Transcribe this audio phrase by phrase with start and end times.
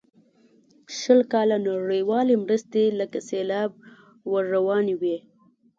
[0.97, 3.69] شل کاله نړیوالې مرستې لکه سیلاب
[4.31, 5.17] ور روانې وې.